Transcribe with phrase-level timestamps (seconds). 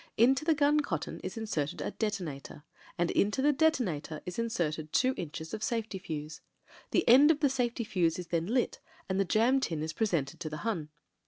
[0.17, 2.63] Into the gun cot ton is inserted a detonator;
[2.97, 6.41] and into the detonator is inserted two inches of safety fuze.
[6.89, 10.39] The end of the safety fuze is then lit, and the jam tin is presented
[10.39, 10.89] to the Hun.